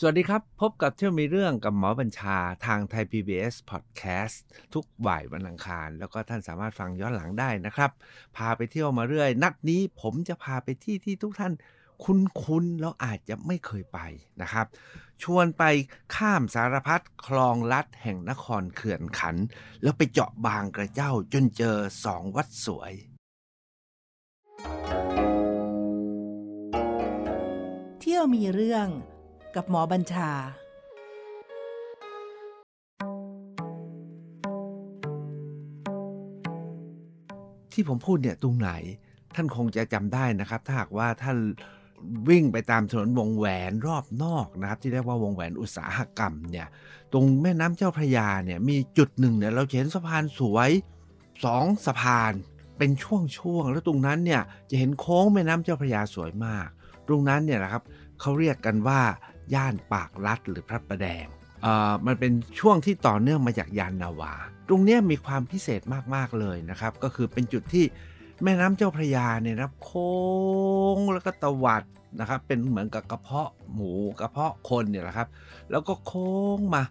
[0.00, 4.36] สวัสดีครับ พบกับเที่ยวมีเรื่องกับหมอบัญชาทางไทย PBS Podcast
[4.74, 7.90] ทุกบ่ายวันอังคาร แล้วก็ท่านสามารถฟังย้อนหลังได้นะครับ
[8.36, 11.52] พาไปเที่ยวมาเรื่อย นัดนี้ผมจะพาไปที่ที่ทุกท่าน
[12.04, 13.98] คุ้นๆแล้วอาจจะไม่เคยไป
[14.42, 14.66] นะครับ
[15.22, 15.62] ชวนไป
[16.16, 19.36] ข้ามสารพัดคลองลัดแห่งนครเขื่อนขัน
[19.82, 22.92] แล้วไปเจาะบางกระเจ้าจนเจอสองวัดสวย
[28.00, 28.88] เที่ยวมีเรื่อง
[29.56, 30.30] กับหมอบัญชา
[37.72, 38.70] ที่ผมพูดเนี่ยตรงไหน
[39.34, 41.38] ท่านคงจะจำได้นะครับ ถ้าหากว่าท่าน
[42.28, 46.66] วิ่งไปตามถนนวงแหวนรอบนอกนะครับ ที่เรียกว่าวงแหวนอุตสาหกรรมเนี่ย
[47.12, 50.70] ตรงแม่น้ำเจ้าพระยาเนี่ยมีจุดหนึ่งเนี่ยเราเห็นสะพานสวย
[51.44, 52.32] สองสะพาน
[52.78, 56.68] เป็นช่วงๆแล้วตรงนั้นเนี่ยจะเห็นโค้งแม่น้ำเจ้าพระยาสวยมาก
[57.08, 57.82] ตรงนั้นเนี่ยนะครับ
[58.20, 59.00] เขาเรียกกันว่า
[59.54, 61.26] ย่านปากลัดหรือพระประแดง
[62.06, 64.32] มันเป็นช่วงที่ต่อเนื่องมาจากยานนาวา
[64.68, 65.80] ตรงนี้มีความพิเศษ
[66.14, 67.84] มาก ๆ เลยนะครับ ก็คือเป็นจุดที่
[68.42, 70.12] แม่น้ำเจ้าพระยาเนี่ยนะครับโค้
[70.96, 71.82] งแล้วก็ตวัด
[72.20, 75.28] นะครับ เป็นเหมือนกับกระเพาะหมูกระเพาะคนเนี่ยแหละครับ
[75.70, 76.82] แล้วก็โค้งมา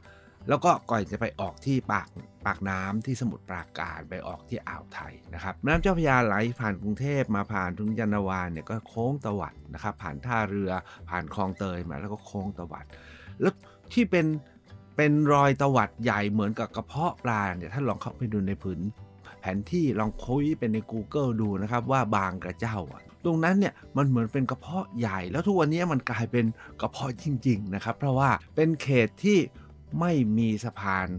[0.49, 2.07] แล้วก็ก่อนจะไปออกที่ปาก
[2.45, 10.71] ปากน้ำที่สมุทรปราการไปออกที่อ่าวไทยนะครับแม่น้ำเจ้าพระยาไหลผ่านกรุงเทพมาผ่านทุ่งยานนาวาเนี่ยก็โค้งตวัดนะครับผ่านท่าเรือ
[11.09, 12.85] ผ่านคลองเตยมาแล้วก็โค้งตวัด
[13.41, 13.53] แล้ว
[13.93, 14.25] ที่เป็น
[14.97, 18.79] เป็นรอยตวัดใหญ่เหมือนกับกระเพาะปลาเนี่ยท่านลองเข้าไปดูในผืน
[19.39, 22.77] แผนที่ลองคุยเป็นใน Google ดูนะครับว่าบางกระเจ้า
[23.25, 26.45] ตรงนั้นเนี่ยมันเหมือนเป็นกระเพาะใหญ่ แล้วทุกวันนี้มันกลายเป็น
[26.81, 29.37] กระเพาะจริง ๆ นะครับ เพราะว่าเป็นเขตที่
[29.99, 31.09] ไม่มีสะพาน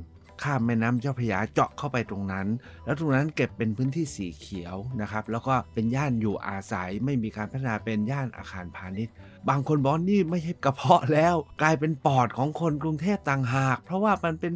[0.42, 2.46] ข้ามแม่น้ำเจ้าพระยาเจาะเข้าไปตรงนั้น
[2.84, 9.12] แล้วตรงนั้นเก็บเป็นพื้นที่สีเขียวนะครับ แล้วก็เป็นย่านอยู่อาศัยไม่มีการพัฒนาเป็นย่านอาคารพาณิชย์
[9.48, 14.52] บางคนบอกนี่ไม่ใช่กระเพาะแล้ว กลายเป็นปอดของคนกรุงเทพต่างหาก เพราะว่ามันเป็น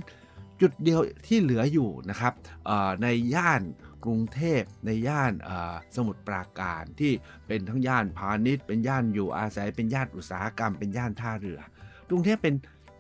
[0.61, 2.33] จุดเดียวที่เหลืออยู่นะครับ
[3.03, 3.63] ในย่าน
[4.05, 5.33] กรุงเทพในย่าน
[5.97, 7.13] สมุทรปราการที่
[7.47, 11.61] เป็นทั้งย่านพาณิชย์ เป็นย่านอยู่อาศัยเป็นย่านอุตสาหกรรม เป็นย่านท่าเรือ
[12.11, 12.55] กรุงเทพเป็น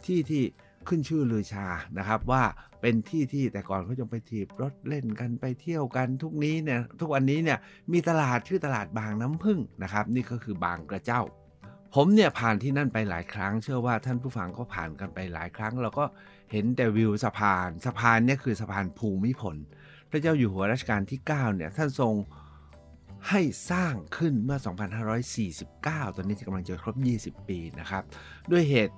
[0.06, 0.42] ที่ที่
[0.88, 1.66] ขึ้นชื่อลือชา
[1.98, 2.42] นะครับว่า
[2.80, 7.58] เป็นที่ที่แต่ก่อนเขาจะไปถีบรถเล่นกันไปเที่ยวกันทุกนี้เนี่ยทุกวันนี้เนี่ย
[7.92, 11.20] มีตลาดชื่อตลาดบางน้ำพึ่งนะครับ นี่ก็คือบางกระเจ้า
[11.94, 16.04] ผมเนี่ยผ่านที่นั่นไปหลายครั้ง เชื่อว่าท่านผู้ฟังก็ผ่านกันไปหลายครั้ง เราก็
[16.52, 19.56] เห็นแต่วิวสะพาน สะพานเนี่ยคือสะพานภูมิพล
[20.10, 22.14] พระเจ้าอยู่หัวรัชกาลที่9เนี่ยท่านทรง
[23.28, 24.58] ให้สร้างขึ้นเมื่อ
[26.02, 28.02] 2549 ตอนนี้กำลังจะครบ 20 ปีนะครับ
[28.50, 28.94] ด้วยเหตุ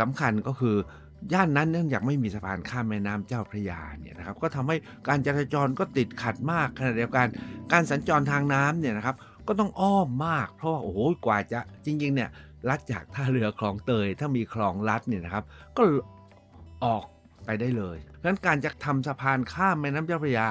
[0.00, 0.76] สำคัญก็คือ
[1.32, 4.76] ย่านนั้นเนื่องจากไม่มีสะพานข้ามแม่น้ำเจ้าพระยาเนี่ยนะครับก็ทำให้
[5.08, 7.26] การจราจรก็ติดขัดมากขณะเดียวกัน
[7.72, 9.16] การสัญจรทางน้ำเนี่ยนะครับ
[9.48, 12.30] ก็ต้องอ้อมมาก เพราะว่าโอ้โหกว่าจะจริงๆเนี่ย
[12.68, 15.44] ลัดจากท่าเรือคลองเตย ถ้ามีคลองลัดเนี่ยนะครับ
[15.76, 15.82] ก็
[16.84, 17.04] ออก
[17.44, 20.46] ไปได้เลยเพราะนั้นการจะทำสะพานข้ามแม่น้ำเจ้าพระยา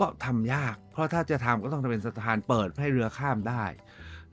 [0.00, 3.64] ก็ทำยาก เพราะถ้าจะทำก็ต้องเป็นสะพานเปิดให้เรือข้ามได้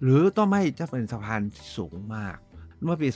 [0.03, 1.41] หรือต้องไม่จะเป็นสะพาน
[1.75, 2.37] สูงมาก
[2.83, 3.07] เมื่อปี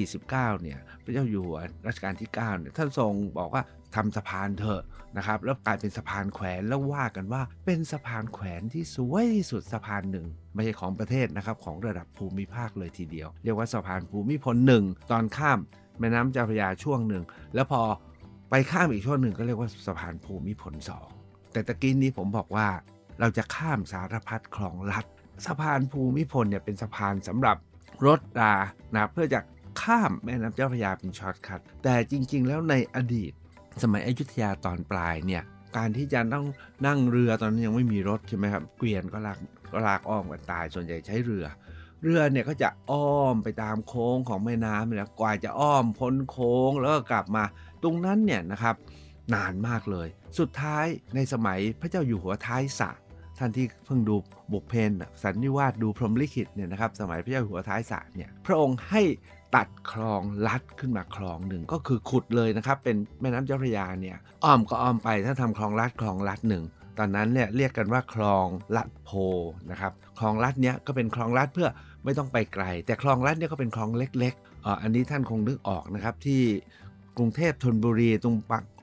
[0.00, 3.62] 2549 เนี่ย พระเจ้าอยู่หัวรัชกาลที่ 9 เนี่ย ท่านทรงบอกว่า
[3.94, 4.82] ทำสะพานเถอะ
[5.16, 15.58] นะครับ แล้วกลายเป็นสะพานแขวนแล้วว่ากันว่าเป็นสะพานแขวนที่สวยที่สุดสะพานหนึ่งไม่ใช่ของประเทศนะครับ ของระดับภูมิภาคเลยทีเดียว เรียกว่าสะพานภูมิพลหนึ่งตอนข้าม
[15.98, 17.22] แม่น้ำเจ้าพระยาช่วงหนึ่ง
[17.54, 17.80] แล้วพอ
[18.50, 21.08] ไปข้ามอีกช่วงหนึ่งก็เรียกว่าสะพานภูมิพลสอง
[21.52, 22.68] แต่ตะกี้นี้ผมบอกว่า
[23.20, 25.04] เราจะข้ามสารพัดคลองลัด
[25.46, 27.56] สะพานภูมิพลเนี่ยเป็นสะพานสำหรับ
[28.06, 28.54] รถรา
[28.94, 29.40] นะเพื่อจะ
[29.80, 33.32] ข้ามแม่น้ำเจ้าพระยาเป็น shortcut แต่จริง ๆ แล้วในอดีต
[33.82, 35.42] สมัยอยุธยาตอนปลายเนี่ย
[35.76, 36.46] การที่จะต้อง
[36.86, 39.38] นั่งเรือตอนนั้นยังไม่มีรถใช่ไหมครับเกวียนก็ลาก
[39.72, 41.46] ก็ลากอ้อมกันตายส่วนใหญ่ใช้เรือ
[42.02, 47.44] เรือเนี่ยก็จะอ้อมไปตามโค้งของแม่น้ำเนี่ยกว่าจะอ้อมพ้นโค้งแล้วก็กลับมา
[47.82, 48.74] ตรงนั้นเนี่ยนะครับ
[49.34, 52.90] นานมากเลย สุดท้ายในสมัยพระเจ้าอยู่หัวท้ายสระ
[53.38, 54.16] ท่านที่เพิ่งดู
[54.52, 54.90] บุกเพน
[55.22, 59.02] สันนิวาสดูพรหมลิขิตเนี่ยนะครับสมัยพระเจ้าหัวท้ายสระเนี่ยพระองค์ให้
[59.56, 66.64] ตัดคลองลัดขึ้นมาคลองหนึ่งก็คือขุดเลยนะครับ เป็นแม่น้ำเจ้าพระยาเนี่ยอ้อมก็อ้อมไปถ้าทำคลองลัดคลองลัดหนึ่ง
[66.98, 69.10] ตอนนั้นเนี่ยเรียกกันว่าคลองลัดโพ
[69.70, 71.68] นะครับคลองลัดเนี้ยก็เป็นคลองลัดเพื่อ
[72.04, 76.42] ไม่ต้องไปไกล แต่คลองลัดเนี่ยก็เป็นคลองเล็กๆอ,อ,อันนี้ท่านคงนึกออกนะครับที่
[77.18, 78.36] กรุงเทพธนบุรีตรง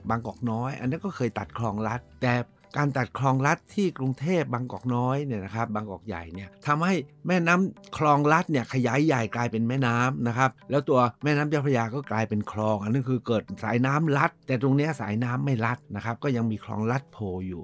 [0.10, 2.34] บางกอกน้อย อันนี้นก็เคยตัดคลองลัดแต่
[2.78, 6.96] การตัดคลองลัดที่กรุงเทพบางกอกน้อยเนี่ยนะครับบางกอกใหญ่เนี่ยทำให้
[7.28, 17.62] แม่น้ำคลองลัดเนี่ยขยายใหญ่กลายเป็นแม่น้ำนะครับแล้วตัวแม่น้ำเจ้าพระยาก็กลายเป็นคลอง อันนี้คือเกิดสายน้ำลัด แต่ตรงนี้สายน้ำไม่ลัดนะครับก็ยังมีคลองลัดโพอยู่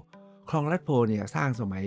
[0.49, 1.85] คลองลัดโพเนี่ยสร้างสมัย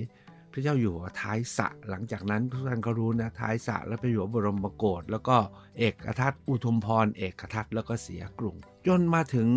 [0.52, 5.36] พระเจ้าอยู่หัวท้ายสระหลังจากนั้นทุกท่านก็รู้นะท้ายสระแล้วไปอยู่บรมโกศแล้วก็
[5.78, 8.56] เอกทัตอุทุมพรเอกทัตแล้วก็เสียกรุง
[8.86, 9.48] จนมาถึง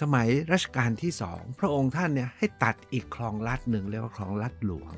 [0.00, 4.92] สมัยรัชกาลที่สองพระองค์ท่านเนี่ยให้ตัดอีกคลองลัดหนึ่งเรียกว่าคลองลัดหลวง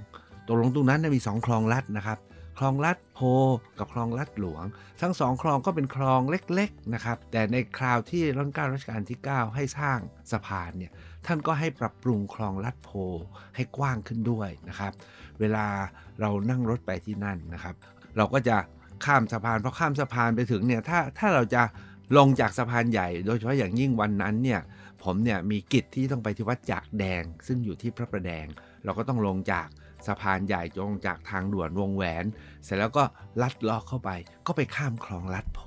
[0.47, 2.19] ตกลงตรงนั้นมีสองคลองลัดนะครับ
[2.59, 3.21] คลองลัดโพ
[3.79, 4.65] กับคลองลัดหลวง
[5.01, 9.99] ทั้งสองคลองก็เป็นคลองเล็กๆนะครับ แต่ในคราวที่รัชกาลรัชกาลที่ 9 ให้สร้าง
[10.33, 10.93] สะพานเนี่ย
[11.27, 12.91] ท่านก็ให้ปรับปรุงคลองลัดโพ
[13.57, 14.93] ให้กว้างขึ้นด้วยนะครับ
[15.41, 15.67] เวลา
[16.21, 17.75] เรานั่งรถไปที่นั่นนะครับ
[18.17, 18.57] เราก็จะ
[19.05, 21.63] ข้ามสะพานพอข้ามสะพานไปถึงเนี่ยถ้าถ้าเราจะ
[22.17, 24.61] ลงจากสะพานใหญ่ โดยเฉพาะอย่างยิ่งวันนั้นเนี่ย
[25.05, 28.47] ผมเนี่ยมีกิจที่ต้องไปที่วัดจากแดง ซึ่งอยู่ที่พระประแดง
[28.85, 29.69] เราก็ต้องลงจาก
[30.07, 32.25] สะพานใหญ่จงจากทางด่วนวงแหวน
[32.65, 33.05] เสร็จแล้วก็
[33.43, 34.11] ลัดลาะเข้าไป
[34.47, 35.61] ก็ไปข้ามคลองลัดโพ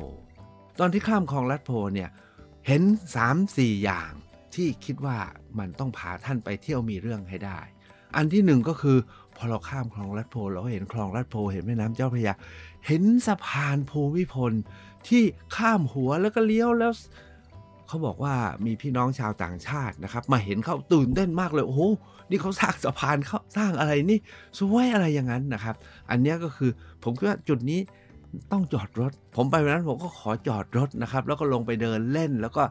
[0.80, 2.10] ตอนที่ข้ามคลองลัดโพเนี่ย
[2.68, 2.82] เห็น
[3.34, 4.12] 3-4 อย่าง
[4.56, 5.18] ที่คิดว่า
[5.60, 7.60] มันต้องพาท่านไปเที่ยวมีเรื่องให้ได้
[8.16, 8.98] อันที่หนึ่งก็คือ
[9.38, 12.34] พอเราข้ามคลองลัดโพเราเห็นคลองลัดโพเห็นแม่น้ำเจ้าพระยา
[12.88, 14.54] เห็นสะพานภูมิพล
[15.08, 15.24] ที่
[15.56, 16.92] ข้ามหัวแล้วก็เลี้ยวแล้ว
[17.88, 18.34] เขาบอกว่า
[18.66, 21.82] มีพี่น้องชาวต่างชาตินะครับ มาเห็นเขาตื่นเต้นมากเลย โอ้โห
[22.30, 24.20] นี่เขาสร้างสะพานเขาสร้างอะไรนี่
[24.58, 25.76] สวยอะไรอย่างนั้นนะครับ
[26.10, 26.72] อันนี้ก็คือ
[27.04, 27.80] ผมคิดว่าจุดนี้
[28.52, 32.64] ต้องจอดรถ ผมไปวันนั้นผมก็ขอจอดรถนะครับ แล้วก็ลงไปเดินเล่นแล้วก็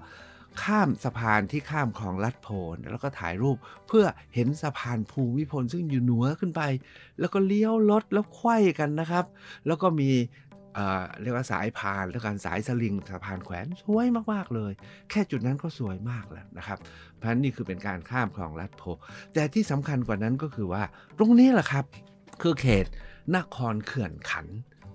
[0.64, 3.56] ข้ามสะพานที่ข้ามคลองลัดโพนแล้วก็ถ่ายรูป
[3.86, 6.62] เพื่อเห็นสะพานภูมิพลซึ่งอยู่เหนือขึ้นไป
[7.20, 9.24] แล้วก็เลี้ยวรถแล้วไขว้กันนะครับ
[9.66, 10.10] แล้วก็มี
[11.22, 14.72] เรียกว่าสายพานแล้วกันสายสลิงสะพานแขวนสวยมากๆเลย
[15.10, 16.78] แค่จุดนั้นก็สวยมากแล้วนะครับ
[17.18, 18.82] เพราะนี่คือเป็นการข้ามคลองลัดโพ
[19.34, 20.82] แต่ที่สำคัญกว่านั้นก็คือว่า
[21.18, 21.84] ตรงนี้แหละครับ
[22.42, 22.86] คือเขต
[23.36, 24.46] นครเขื่อนขัน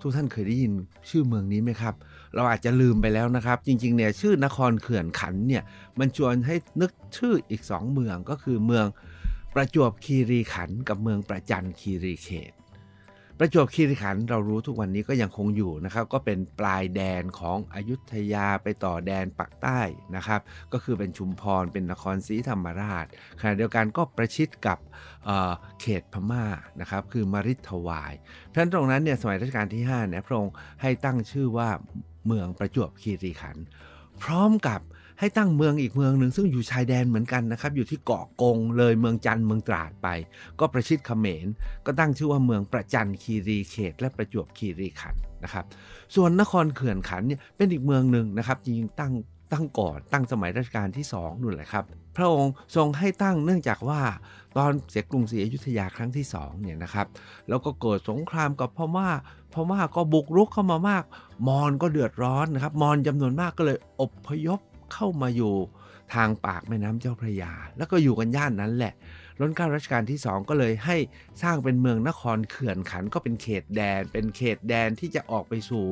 [0.01, 0.73] ทุกท่านเคยได้ยิน
[1.09, 1.93] ชื่อเมืองนี้ไหมครับ
[2.35, 5.63] เราอาจจะลืมไปแล้วนะครับ จริงๆเนี่ยชื่อนครเขื่อนขันเนี่ย
[5.99, 8.85] มันชวนให้นึกชื่ออีก 2 เมืองก็คือเมือง
[9.55, 12.51] ประจวบคีรีขันกับเมืองประจันคีรีเขต
[13.41, 19.81] ประจวบคีรีขันธ์เรารู้ทุกวันนี้ก็ยังคงอยู่นะครับ ก็เป็นปลายแดนของอยุธยาไปต่อแดนปักใต้
[20.15, 20.41] นะครับ
[20.73, 23.05] ก็คือเป็นชุมพรเป็นนครศรีธรรมราช
[23.39, 24.77] ขณะเดียวกันก็ประชิดกับ
[25.25, 26.45] เเขตพม่า
[26.81, 28.13] นะครับ คือมริทวาย
[28.45, 31.69] เพราะฉะนั้นตรงนั้นเนี่ยสมัยรัชกาลที่5เนี่ยพระองค์ให้ตั้งชื่อว่า
[32.25, 33.65] เมืองประจวบคีรีขันธ์
[34.21, 34.81] พร้อมกับ
[35.19, 40.07] ให้ตั้งเมืองอีกเมืองหนึ่งซึ่งอยู่ชายแดนเหมือนกันนะครับ อยู่ที่เกาะกงเลยเมืองจันเมืองตราดไป
[40.59, 41.47] ก็ประชิดเขมร
[41.85, 45.65] ก็ตั้งชื่อว่าเมืองประจันคีรีเขต และประจวบคีรีขันนะครับ
[46.15, 49.13] ส่วนนครเขื่อนขันเนี่ยเป็นอีกเมืองหนึ่งนะครับจริงตั้ง
[49.53, 51.83] ตั้งก่อนตั้งสมัยรัชกาลที่2นู่นแหละครับ
[52.17, 54.01] พระองค์ทรงให้ตั้งเนื่องจากว่า
[54.57, 57.07] ตอนเสียกรุงศรีอยุธยาครั้งที่2เนี่ยนะครับ
[57.49, 59.09] แล้วก็เกิดสงครามกับพม่า
[59.53, 61.03] พม่าก็บุกรุกเข้ามามาก
[61.47, 64.59] มอญก็เดือดร้อนนะครับมอญจำนวนมากก็เลยอบพยพ
[64.93, 65.55] เข้ามาอยู่
[66.13, 68.93] ทางปากแม่น้ำเจ้าพระยา แล้วก็อยู่กันย่านนั้นแหละ
[69.41, 70.97] รัชกาลรัชกาลที่ 2 ก็เลยให้
[71.43, 75.83] สร้างเป็นเมืองนครเขื่อนขันก็เป็นเขตแดน เป็นเขตแดนที่จะออกไปสู่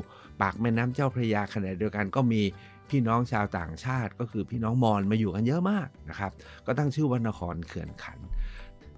[0.42, 2.42] ปากแม่น้ำเจ้าพระยาขณะเดียวกันก็มี
[2.90, 6.32] พี่น้องชาวต่างชาติ ก็คือพี่น้องมอญมาอยู่กันเยอะมากนะครับ
[6.66, 8.20] ก็ตั้งชื่อว่านครเขื่อนขัน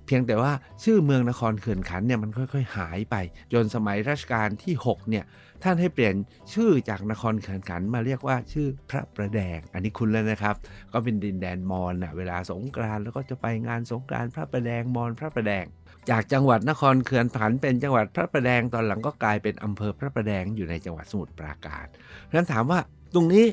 [0.06, 0.52] เพียงแต่ว่า
[0.84, 3.16] ชื่อเมืองนครเขื่อนขันเนี่ยมันค่อย ๆ หายไป
[3.54, 5.25] จนสมัยรัชกาลที่6เนี่ย
[5.64, 6.16] ท่านให้เปลี่ยน
[6.54, 10.56] ชื่อจากนครขื่อนขันมาเรียกว่าชื่อพระประแดง อันนี้คุณแล้วนะครับ
[10.94, 15.66] ก็เป็นดินแดนมอญนะเวลาสงกรานต์แล้วก็จะไปงานสงกรานต์พระประแดงมอญพระประแดง
[16.10, 21.86] จากจังหวัดนครเขื่อนขันเป็นจังหวัดพระประแดงตอนหลังก็กลายเป็นอำเภอพระประแดงอยู่ในจังหวัดสมุทรปราการ
[22.24, 22.80] เพราะฉะนั้นถามว่า
[23.14, 23.46] ตรงนี้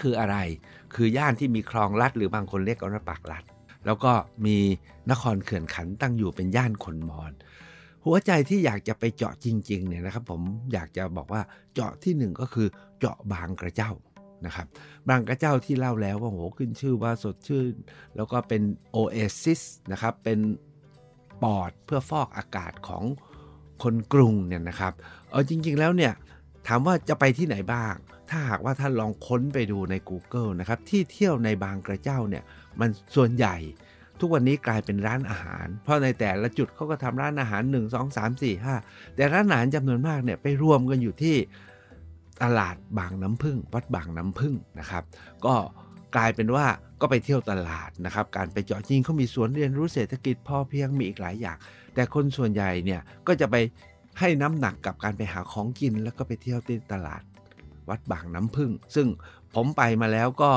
[0.00, 0.36] คืออะไร
[0.94, 3.44] คือย่านที่มีคลองลัดหรือบางคนเรียกว่าปากลัด
[3.86, 4.12] แล้วก็
[4.46, 4.58] มี
[5.10, 7.32] นครเขื่อนขันตั้งอยู่เป็นย่านคนมอญ
[8.04, 10.40] หัวใจที่อยากจะไปเจาะจริงๆเนี่ยนะครับผม
[10.72, 11.42] อยากจะบอกว่า
[11.74, 13.90] เจาะที่หนึ่งก็คือเจาะบางกระเจ้า
[14.46, 14.66] นะครับ
[15.08, 17.74] บางกระเจ้าที่เล่าแล้วว่าโหขึ้นชื่อว่าสดชื่น
[18.16, 20.38] แล้วก็เป็นโอเอซิสนะครับเป็น
[21.42, 23.04] ปอดเพื่อฟอกอากาศของ
[23.82, 24.92] คนกรุงเนี่ยนะครับ
[25.30, 26.12] เออจริง ๆแล้วเนี่ย
[26.66, 27.94] ถามว่าจะไปที่ไหนบ้าง
[28.30, 32.44] ถ้าหากว่าท่านลองค้นไปดูใน Google นะครับที่เที่ยวในบางกระเจ้าเนี่ย
[32.80, 33.56] มันส่วนใหญ่
[34.20, 41.36] ทุกวันนี้กลายเป็นร้านอาหาร เพราะในแต่ละจุดเขาก็ทำร้านอาหาร 1 2 3 4 5 แต่ร้านอาหารจำนวนมากเนี่ยไปรวมกันอยู่ที่
[42.42, 45.04] ตลาดบางน้ำพึ่ง วัดบางน้ำพึ่งนะครับ
[45.44, 45.54] ก็
[46.16, 46.66] กลายเป็นว่า
[47.00, 51.56] ก็ไปเที่ยวตลาดนะครับ การไปเจาะจริงเขามีสวนเรียนรู้เศรษฐกิจพอเพียงมีอีกหลายอย่าง
[51.94, 53.56] แต่คนส่วนใหญ่เนี่ยก็จะไป
[54.18, 57.22] ให้น้ำหนักกับการไปหาของกิน แล้วก็ไปเที่ยวที่ตลาด
[57.88, 59.06] วัดบางน้ำพึ่ง ซึ่ง
[59.54, 60.52] ผมไปมาแล้วก็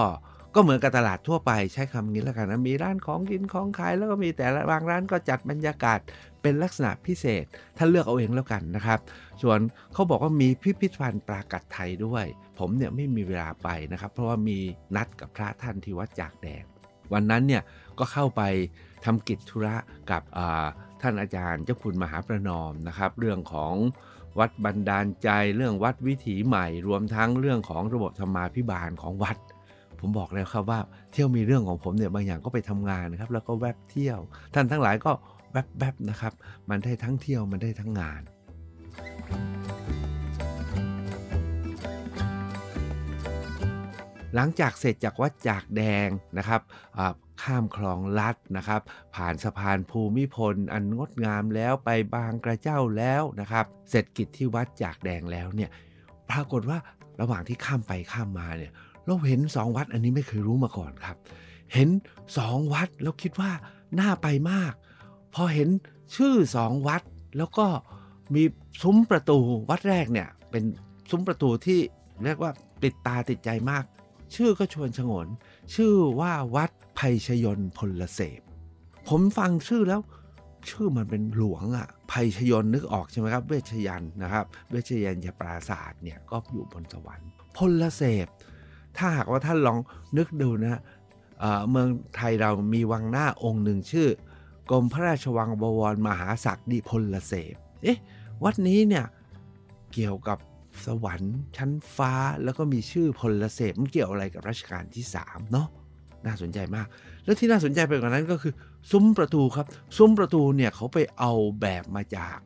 [0.55, 5.99] ก็เหมือนกับตลาดทั่วไปใช้คำนี้แล้วกันนะมีร้านของกินของขายแล้วก็มีแต่ละบางร้านก็จัดบรรยากาศ
[6.41, 7.45] เป็นลักษณะพิเศษ
[7.77, 8.99] ท่านเลือกเอาเองแล้วกันนะครับ
[9.41, 9.59] ส่วน
[9.93, 12.25] เขาบอกว่ามีพิพิธภัณฑ์ปรากัดไทยด้วย
[12.59, 14.59] ผมเนี่ยไม่มีเวลาไปนะครับ เพราะว่ามี
[14.95, 16.63] นัดกับพระท่านที่วัดจากแดง
[17.13, 17.63] วันนั้นเนี่ย
[17.99, 18.41] ก็เข้าไป
[19.05, 19.75] ทำกิจธุระ
[20.11, 20.21] กับ
[21.01, 23.73] ท่านอาจารย์เจ้าคุณมหาประนอมนะครับ เรื่องของ
[24.39, 29.37] วัดบันดาลใจเรื่องวัดวิถีใหม่ รวมทั้งเรื่องของระบบธรรมาภิบาลของวัด
[30.05, 30.79] ผมบอกแล้วครับว่า
[31.11, 34.19] เที่ยวมีเรื่องของผมเนี่ยบางอย่างก็ไปทำงานนะครับ แล้วก็แวบเที่ยว
[34.53, 35.11] ท่านทั้งหลายก็
[35.51, 36.33] แวบๆนะครับ
[36.69, 38.21] มันได้ทั้งเที่ยวมันได้ทั้งงาน
[44.35, 46.61] หลังจากเสร็จจากวัดจากแดงนะครับ
[47.43, 48.81] ข้ามคลองลัดนะครับ
[49.15, 55.69] ผ่านสะพานภูมิพล อันงดงามแล้วไปบางกระเจ้าแล้วนะครับ เสร็จกิจที่วัดจากแดงแล้วเนี่ย
[56.29, 56.77] ปรากฏว่า
[57.21, 58.71] ระหว่างที่ข้ามไปข้ามมาเนี่ย
[59.05, 61.17] เราเห็นสองวัดอันนี้ไม่เคยรู้มาก่อนครับ
[61.73, 61.89] เห็น
[62.37, 63.51] สองวัดแล้วคิดว่า
[63.99, 64.73] น่าไปมาก
[65.33, 65.69] พอเห็น
[66.15, 67.01] ชื่อสองวัด
[67.37, 67.65] แล้วก็
[68.35, 68.43] มี
[68.81, 69.37] ซุ้มประตู
[69.69, 70.63] วัดแรกเนี่ย เป็น
[71.09, 71.79] ซุ้มประตูที่
[72.23, 72.51] เรียกว่า
[72.83, 73.83] ติดตาติดใจมาก
[74.35, 75.27] ชื่อก็ชวนชงน
[75.75, 78.41] ชื่อว่าวัดภัยชยนพลเสพ
[79.07, 80.01] ผมฟังชื่อแล้ว
[80.69, 88.27] ชื่อมันเป็นหลวงอะ่ะภัยชยนนึกออกใช่ไหมครับ เวชยันนะครับ เวชยันยปราศาสตร์เนี่ยก็อยู่บนสวรรค์พลเสพ
[88.97, 89.77] ถ้าหากว่าท่านลอง
[90.17, 90.81] นึกดูนะ
[91.69, 94.07] เมืองไทยเรามีวังหน้าองค์หนึ่งชื่อ
[94.69, 97.97] กรมพระราชวังบวรมหาศักดิพลเสพเอ๊ะ
[98.43, 99.05] วัดนี้เนี่ย
[99.93, 100.37] เกี่ยวกับ
[100.85, 105.67] สวรรค์ชั้นฟ้าแล้วก็มีชื่อพลเสพมันเกี่ยวอะไรกับรัชกาลที่3เนาะ
[106.25, 106.87] น่าสนใจมาก
[107.23, 108.53] แล้วที่น่าสนใจไปกว่านั้นก็คือ
[108.91, 109.65] ซุ้มประตูครับ
[109.97, 111.31] ซุ้มประตูเนี่ยเขาไปเอา
[111.61, 112.37] แบบมาจาก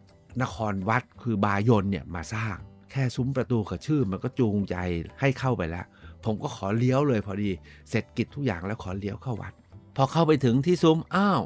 [0.41, 2.55] นครวัดคือบายนเนี่ยมาสร้าง
[2.91, 4.75] แค่ซุ้มประตูกับชื่อมันก็จูงใจ
[5.19, 5.85] ให้เข้าไปแล้ว
[6.27, 7.49] ผมก็ขอเลี้ยวเลยพอดี
[7.89, 9.53] เสร็จกิจทุกอย่างแล้วขอเลี้ยวเข้าวัด
[9.95, 11.41] พอเข้าไปถึงที่ซุ้มอ้าว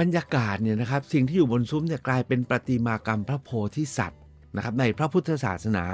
[0.00, 4.20] บรรยากาศเนี่ยนะครับสิ่งที่อยู่บนซุ้มเนี่ยกลายเป็นประติมากรรมพระโพธิสัตว์
[4.56, 5.84] นะครับในพระพุทธศาสนา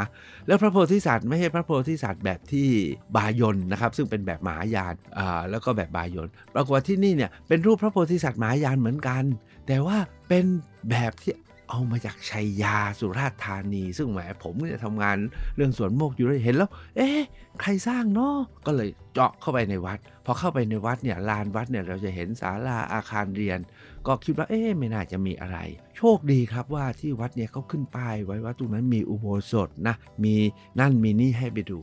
[0.47, 2.68] แล้วพระโพธิสัตว์ไม่ใช่พระโพธิสัตว์แบบที่
[3.16, 9.25] บายนนะครับ ซึ่งเป็นแบบมหายานอ่าแล้วก็แบบบายนปรากฏว่าที่นี่เนี่ยเป็นรูปพระโพธิสัตว์มหายานเหมือนกัน
[9.66, 9.97] แต่ว่า
[10.28, 10.45] เป็น
[10.90, 11.35] แบบที่
[11.68, 15.16] เอามาจากชัยยาสุราษฎร์ธานี ซึ่งแหมผมเนี่ยทำงาน
[15.56, 17.20] เรื่องสวนโมกอยู่เลยเห็นแล้ว เอ๊ะ
[17.60, 23.58] ใครสร้างเนาะก็เลยเจาะเข้าไปในวัด พอเข้าไปในวัดเนี่ยลานวัดเนี่ยเราจะเห็นศาลาอาคารเรียน
[24.06, 25.58] ก็คิดว่าเอ๊ะไม่น่าจะมีอะไร
[25.96, 29.94] โชคดีครับว่าที่วัดเนี่ยเขาขึ้นป้ายไว้ว่าตรงนั้นมีอุโบสถนะ
[30.25, 30.37] มี
[30.80, 31.80] นั่นมีนี่ให้ไปดู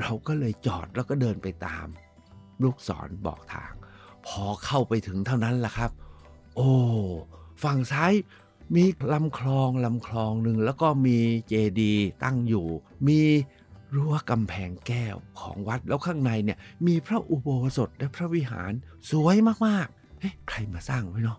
[0.00, 1.86] เราก็เลยจอดแล้วก็เดินไปตาม
[2.62, 3.72] ลูกศรบอกทาง
[4.26, 5.90] พอเข้าไปถึงเท่านั้นแหละครับ
[6.56, 6.70] โอ้
[7.62, 8.12] ฝั่งซ้าย
[8.74, 12.66] มีลำคลองลำคลองหนึ่งแล้วก็มีเจดีตั้งอยู่
[13.08, 13.20] มี
[13.94, 18.72] รั้วกำแพงแก้วของวัดแล้วข้างในเนี่ย มีพระอุโบสถและพระวิหาร
[19.10, 19.36] สวย
[19.66, 21.38] มากๆเฮ้ใครมาสร้างไว้เนาะ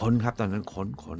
[0.00, 1.18] คนครับตอนนั้นคนคน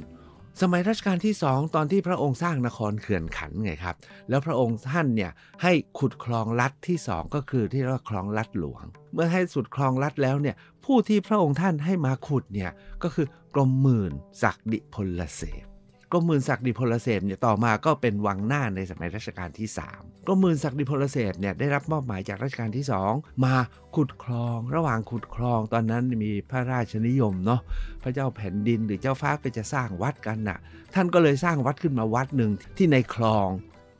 [0.61, 3.95] สมัยรัชกาลที่สองตอนที่พระองค์สร้างนครเขื่อนขันไงครับ
[4.29, 5.31] แล้วพระองค์ท่านเนี่ย
[5.63, 8.83] ให้ขุดคลองลัดที่สองก็คือที่เรียกว่าคลองลัดหลวง
[9.13, 10.55] เมื่อให้สุดคลองลัดแล้วเนี่ย
[10.85, 12.71] ผู้ที่พระองค์ท่านให้มาขุดเนี่ย
[13.03, 15.72] ก็คือกรมหมื่นศักดิพลเสพ
[16.13, 19.67] กรมหมื่นศักดิพลเสพเนี่ยต่อมาก็เป็นวังหน้าในสมัยรัชกาลที่
[19.97, 23.55] 3กรมหมื่นศักดิพลเสพเนี่ยได้รับมอบหมายจากรัชกาลที่ 2 มา
[23.95, 27.61] ขุดคลองระหว่างขุดคลองตอนนั้นมีพระราชนิยมเนาะ
[28.03, 30.59] พระเจ้าแผ่นดินหรือเจ้าฟ้าก็จะสร้างวัดกันน่ะ
[30.93, 33.49] ท่านก็เลยสร้างวัดขึ้นมาวัดหนึ่งที่ในคลอง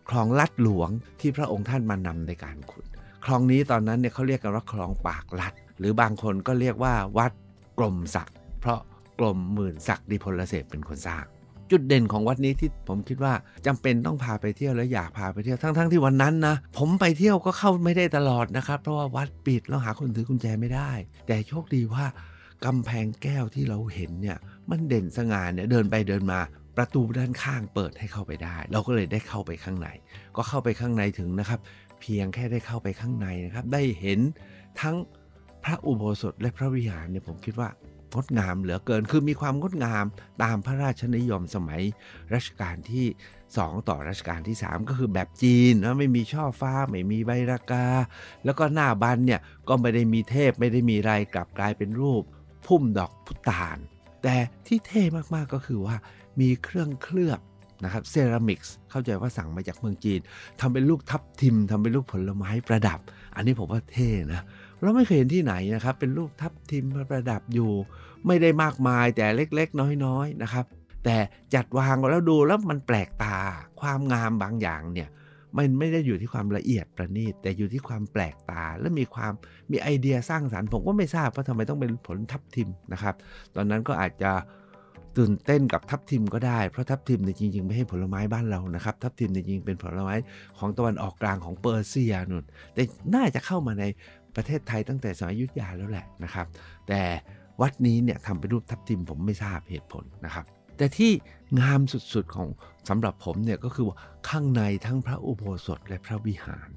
[0.09, 0.89] คลองลัดหลวง
[1.19, 2.85] ที่พระองค์ท่านมานำในการขุด
[3.25, 7.31] คลองนี้ตอนนั้นเนี่ยเขาเรียกกันว่าคลองปากลัด หรือบางคนก็เรียกว่าวัด
[7.77, 8.79] กลมศักดิ์เพราะ
[9.19, 11.25] กลมหมื่นศักดิพลเสพเป็นคนสร้าง
[11.71, 13.33] จุดเด่นของวัดนี้ที่ผมคิดว่า
[13.65, 20.91] จำเป็นต้องพาไปเที่ยวและอยากพาไปเที่ยวทั้งๆทที่วันนั้นนะผมไปเที่ยวก็เข้าไม่ได้ตลอดนะครับ เพราะว่าวัดปิดแล้วหาคนถือกุญแจไม่ได้
[21.27, 22.05] แต่โชคดีว่า
[22.65, 24.37] กำแพงแก้วที่เราเห็นเนี่ย
[24.69, 26.39] มันเด่นสง่าเนี่ยเดินไปเดินมา
[26.77, 29.87] ประตูด้านข้างเปิดให้เข้าไปได้ เราก็เลยได้เข้าไปข้างใน
[30.35, 31.59] ก็เข้าไปข้างในถึงนะครับ
[32.01, 34.19] เพียงแค่ได้เข้าไปข้างในนะครับ ได้เห็น
[34.81, 34.95] ทั้ง
[35.63, 37.69] พระอุโบสถและพระวิหารเนี่ยผมคิดว่า
[38.15, 40.05] งดงามเหลือเกิน คือมีความงดงาม
[40.43, 41.81] ตามพระราชนิยมสมัย
[42.33, 43.05] รัชกาลที่
[43.47, 47.85] 2 ต่อรัชกาลที่ 3 ก็คือแบบจีนนะไม่มีช่อฟ้า ไม่มีใบรากา
[48.45, 52.23] แล้วก็หน้าบันเนี่ยก็ไม่ได้มีเทพไม่ได้มีไรกลับกลายเป็นรูป
[52.65, 53.77] พุ่มดอกพุตาน
[54.23, 54.35] แต่
[54.67, 55.03] ที่เท่
[55.35, 55.95] มากๆก็คือว่า
[56.39, 57.39] มีเครื่องเคลือบ
[57.83, 60.19] นะครับเซรามิกส์เข้าใจว่าสั่งมาจากเมืองจีน
[60.59, 62.99] ทำเป็นลูกทับทิมทำเป็นลูกผลไม้ประดับ
[63.35, 64.41] อันนี้ผมว่าเท่นะ
[64.83, 67.71] เราไม่เคยเห็นที่ไหนนะครับ เป็นรูปทับทิมประดับอยู่
[68.27, 70.65] ไม่ได้มากมายแต่เล็กๆ น้อยๆนะครับ
[71.05, 71.17] แต่
[71.55, 73.37] จัดวางแล้วดูแล้วมันแปลกตา
[73.81, 75.09] ความงามบางอย่างเนี่ย
[75.57, 79.31] มันไม่ได้อยู่ที่ความละเอียดประณีตแต่อยู่ที่ความแปลกตาและมีความ
[79.71, 83.15] มีไอเดียสร้างสารรค์ผมก็ไม่ทราบว่าทำไมต้องเป็นผลทับทิมนะครับ
[83.55, 84.31] ตอนนั้นก็อาจจะ
[85.17, 90.15] ตื่นเต้นกับทับทิมก็ได้เพราะทับทิมเนี่ยจริงๆไม่ใช่ผลไม้บ้านเรานะครับทับทิมเนี่ยจริงเป็นผลไม้
[90.57, 92.81] ของตะวันออกกลางของเปอร์เซียนุ่นแต่
[93.15, 93.83] น่าจะเข้ามาใน
[94.35, 96.45] ประเทศไทยตั้งแต่สมัยยุทธยาแล้วแหละนะครับ
[96.87, 97.01] แต่
[97.61, 100.45] วัดนี้เนี่ยทำเป็นรูปทับทิมผมไม่ทราบเหตุผลนะครับ
[100.77, 101.11] แต่ที่
[101.59, 101.81] งาม
[102.13, 102.47] สุดๆของ
[102.89, 103.97] สำหรับผมเนี่ยก็คือว่า
[104.29, 106.69] ข้างในทั้งพระอุโบสถและพระวิหาร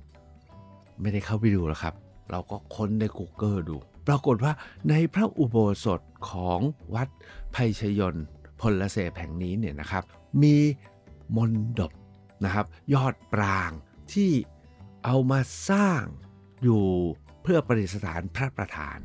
[1.01, 1.95] ไม่ได้เข้าไปดูหรอกครับ
[2.31, 4.53] เราก็ค้นใน Google ดู ปรากฏว่า
[4.91, 6.61] ในพระอุโบสถของ
[6.95, 7.09] วัด
[7.55, 8.17] ภัยชยน
[8.61, 10.05] พลเสพแห่งนี้เนี่ยนะครับ
[10.43, 10.57] มี
[11.37, 11.93] มนดบ
[12.45, 13.71] นะครับ ยอดปราง
[14.13, 14.31] ที่
[15.05, 16.03] เอามาสร้าง
[16.63, 16.87] อยู่
[17.47, 18.99] เพื่อประดิษฐานพระประธาน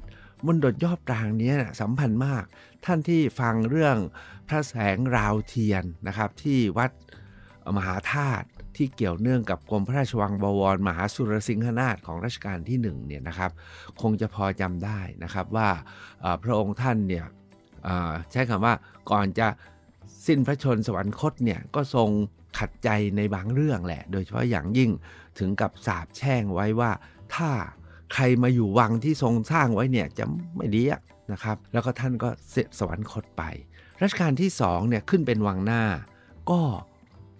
[0.46, 2.44] มนดบยอดปรางนี้สัมพันธ์มาก
[2.86, 3.98] ท่านที่ฟังเรื่อง
[4.48, 6.92] พระแสงราวเทียนนะครับ ที่วัด
[7.78, 13.52] มหาธาตุที่เกี่ยวเนื่องกับกรมพระราชวังบวร มหาสุรสิงหนาถของรัชกาลที่1เนี่ยนะครับ
[14.02, 15.70] คงจะพอจำได้นะครับว่า
[16.44, 17.26] พระองค์ท่านเนี่ย
[18.32, 18.74] ใช้คำว่า
[19.12, 19.48] ก่อนจะ
[20.28, 22.10] สิ้นพระชนสวรรคตเนี่ยก็ทรง
[22.60, 24.92] ขัดใจในบางเรื่องแหละ โดยเฉพาะอย่างยิ่ง
[25.40, 26.92] ถึงกับสาบแช่งไว้ว่า
[27.36, 27.52] ถ้า
[28.14, 30.26] ใครมาอยู่วังที่ทรงสร้างไว้เนี่ยจะ
[30.56, 30.84] ไม่ดี
[31.32, 33.44] นะครับ แล้วก็ท่านก็เสด็จสวรรคตไป
[34.02, 35.84] รัชกาลที่สองเนี่ยขึ้นเป็นวังหน้า
[36.52, 36.62] ก็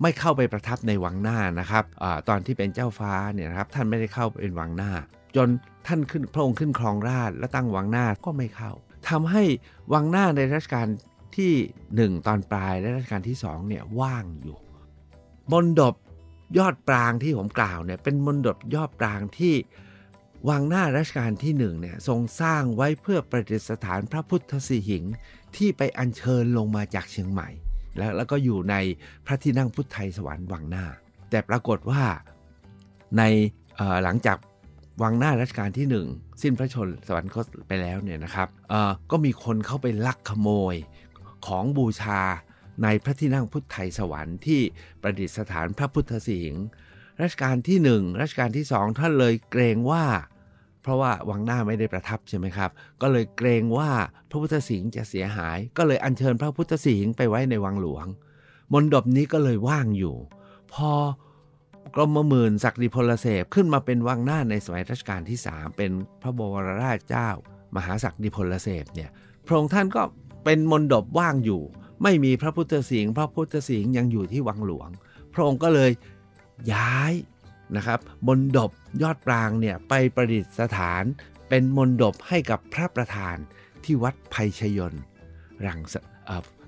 [0.02, 4.92] ไม่เข้าไปประทับในวังหน้านะครับอตอนที่เป็นเจ้าฟ้าเนี่ยนะครับท่านไม่ได้เข้าเป็นวังหน้า
[5.36, 5.48] จน
[5.88, 8.72] ท่านขึ้นพระองค์ขึ้นครองราชและตั้งวังหน้าก็ไม่เข้า
[9.10, 9.44] ทำให้
[9.94, 10.88] วังหน้าในรัชกาล
[11.38, 14.58] ที่ 1 ตอนปลายและรัชกาลที่2เนี่ยว่างอยู่
[15.52, 15.96] มนดบ
[16.58, 19.54] ยอดปรางที่ผมกล่าวเนี่ยเป็นมนดบยอดปรางที่
[20.50, 25.04] วังหน้ารัชกาลที่1เนี่ยทรงสร้างไว้เพื่อประดิษฐานพระพุทธสีหิง
[25.56, 27.50] ที่ไปอัญเชิญลงมาจากเชียงใหม่
[27.98, 28.76] แล้วแล้วก็อยู่ใน
[29.26, 30.86] พระที่นั่งพุทธไทยสวรรค์วังหน้า
[31.30, 32.04] แต่ปรากฏว่า
[33.18, 33.24] ใน
[34.04, 34.38] หลังจาก
[35.04, 38.48] วังหน้ารัชกาลที่ 1 สิ้นพระชนสวรรคตไปแล้วเนี่ยนะครับ
[39.12, 40.76] ก็มีคนเข้าไปลักขโมย
[41.48, 42.22] ของบูชา
[42.84, 44.62] ในพระที่นั่งพุทธไทยสวรรค์ที่
[45.02, 46.68] ประดิษฐานพระพุทธสิหิงค์
[47.22, 50.06] รัชกาลที่ 1 รัชกาลที่ 2 ท่านเลยเกรงว่า
[50.82, 53.92] เพราะว่าวังหน้าไม่ได้ประทับใช่ไหมครับ ก็เลยเกรงว่า
[54.30, 58.06] พระพุทธสิงค์จะเสียหาย ก็เลยอัญเชิญพระพุทธสิงค์ไปไว้ในวังหลวง
[58.74, 60.16] มณฑปนี้ก็เลยว่างอยู่
[60.74, 60.92] พอ
[61.96, 67.30] กรมหมื่นศักดิพลเสพขึ้นมาเป็นวังหน้าในสมัยรัชกาลที่ 3 เป็นพระบวรราชเจ้า
[67.76, 69.10] มหาศักดิพลเสพเนี่ย
[69.46, 70.02] พระองค์ท่านก็
[70.44, 71.62] เป็นมณฑปว่างอยู่
[72.04, 74.90] ไม่มีพระพุทธสิงห์พระพุทธสิงห์ยังอยู่ที่วังหลวง
[75.34, 75.92] พระองค์ก็เลย
[76.74, 77.14] ย้าย
[77.76, 78.72] นะครับมณฑป
[79.02, 80.46] ยอดปรางเนี่ยไปประดิษ
[80.78, 81.04] ฐาน
[81.50, 83.36] เป็นมณฑปให้กับพระประธาน
[83.84, 84.94] ที่วัดภัยชยน
[85.66, 85.80] รัง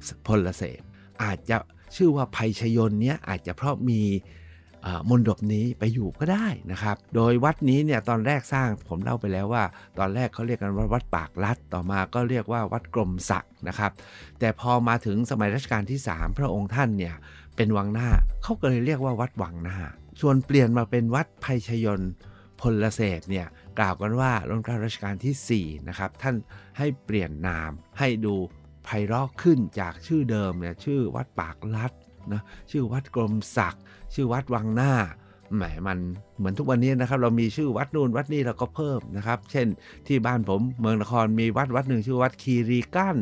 [0.08, 0.82] สพลเสพ
[1.24, 1.58] อาจจะ
[1.96, 4.02] ชื่อว่าภัยชยน์เนี้ยอาจจะเพราะมี
[5.10, 9.64] มณฑปนี้ไปอยู่ก็ได้นะครับ โดยวัดนี้เนี่ยตอนแรกสร้างผมเล่าไปแล้วว่า
[10.00, 13.92] ตอนแรกเขาเรียกกันว่าวัดปากลัด ต่อมาก็เรียกว่าวัดกรมศักดิ์นะครับ
[14.40, 17.16] แต่พอมาถึงสมัยรัชกาลที่ 3 พระองค์ท่านเนี่ย
[17.56, 18.10] เป็นวังหน้า
[18.44, 19.78] เขาก็เลยเรียกว่าวัดวังหน้า
[20.22, 22.02] ส่วนเปลี่ยนมาเป็นวัดภัยชยน
[22.62, 23.48] พลเสพเนี่ย
[23.80, 26.36] กล่าวกันว่ารัชกาลรัชกาลที่4นะครับท่าน
[26.78, 28.36] ให้เปลี่ยนนามให้ดู
[28.86, 31.92] ไพเราะขึ้นจากชื่อเดิมเนี่ยชื่อวัดปากลัด
[32.34, 34.94] นะชื่อวัดกรมศักดิ์ชื่อวัดวังหน้า
[35.56, 36.00] แหมมัน
[36.38, 39.68] เหมือนทุกวันนี้นะครับ เรามีชื่อวัดนู่นวัดนี่เราก็เพิ่มนะครับ เช่น
[40.08, 43.18] ที่บ้านผมเมืองนครมีวัดวัดหนึ่งชื่อวัดคีรีกั้น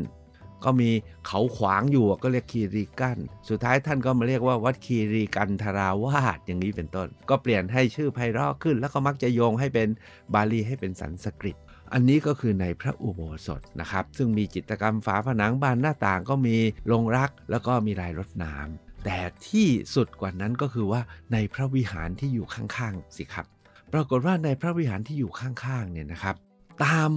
[0.65, 0.89] ก็มี
[1.27, 3.17] เขาขวางอยู่ก็เรียกคีรีกัน
[3.49, 9.87] สุดท้ายท่านก็มาเรียกว่าวัดคีรีกันทราวาสอย่างนี้เป็นต้น ก็เปลี่ยนให้ชื่อไพเราะขึ้น แล้วก็มักจะโยงให้เป็น
[10.33, 11.57] บาลีให้เป็นสันสกฤต
[11.93, 16.57] อันนี้ก็คือในพระอุโบสถนะครับ ซึ่งมีจิตรกรรมฝาผนังบานหน้าต่างก็มี
[16.91, 19.19] ลงรัก แล้วก็มีลายรดน้ำแต่
[19.49, 21.01] ที่สุดกว่านั้นก็คือว่า
[21.33, 23.45] ในพระวิหารที่อยู่ข้างๆสิครับ
[23.93, 26.35] ปรากฏว่าในพระวิหารที่อยู่ข้างๆเนี่ยนะครับ
[26.83, 27.11] ตาม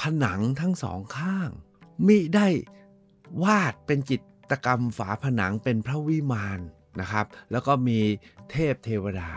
[0.00, 1.48] ผนังทั้งสองข้าง
[2.06, 2.46] มิได้
[3.42, 4.16] วาดเป็นจิ
[4.50, 6.60] ตกรรมฝาผนังเป็นพระวิมาน
[7.00, 7.98] นะครับ แล้วก็มี
[8.50, 9.30] เทพเทวดา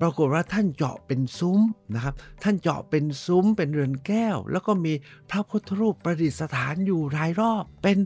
[0.00, 1.60] ปรากฏว่าท่านเจาะเป็นซุ้ม
[1.94, 4.92] นะครับ ท่านเจาะเป็นซุ้มเป็นเรือนแก้ว แล้วก็มี
[5.30, 7.98] พระพุทธรูปประดิษฐานอยู่รายรอบเป็น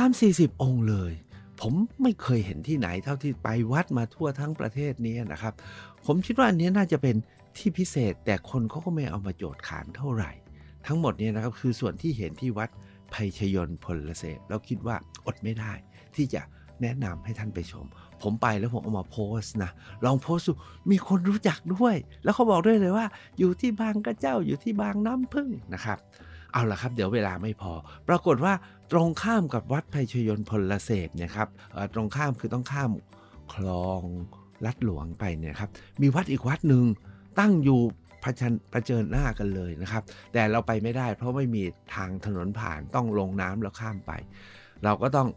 [0.00, 1.12] 3-40 องค์เลย
[1.60, 5.54] ผมไม่เคยเห็นที่ไหนเท่าที่ไปวัดมาทั่วทั้งประเทศนี้นะครับ
[6.06, 7.16] ผมคิดว่าอันนี้น่าจะเป็น
[7.56, 10.30] ที่พิเศษแต่คนเขาก็ไม่เอามาโจทย์ขานเท่าไหร่
[10.86, 12.68] ทั้งหมดเนี่ยนะครับคือส่วนที่เห็นที่วัด
[13.14, 15.72] ภัยชยนพลเสพแล้วคิดว่าอดไม่ได้
[16.16, 16.42] ที่จะ
[16.82, 17.86] แนะนำให้ท่านไปชม
[18.22, 19.70] ผมไปแล้วผมเอามาโพสต์นะ
[20.04, 20.52] ลองโพสต์ดู
[20.90, 23.06] มีคนรู้จักด้วย แล้วเขาบอกด้วยเลยว่า
[23.38, 25.98] อยู่ที่บางกระเจ้าอยู่ที่บางน้ำพึ่งนะครับ
[26.52, 27.72] เอาละครับเดี๋ยวเวลาไม่พอ
[28.08, 28.52] ปรากฏว่า
[28.92, 31.48] ตรงข้ามกับวัดภัยชยนพลเสพเนี่ยครับ
[31.94, 32.90] ตรงข้ามคือต้องข้าม
[33.54, 34.02] คลอง
[34.66, 35.70] ลัดหลวงไปเนี่ยครับ
[36.02, 36.84] มีวัดอีกวัดหนึ่ง
[37.40, 37.80] ตั้งอยู่
[38.26, 44.12] เผชิญเผชิญหน้ากันเลยนะครับ แต่เราไปไม่ได้เพราะไม่มีทางถนนผ่านต้องลงน้ำแล้วข้ามไป
[44.84, 45.28] เราก็ต้อง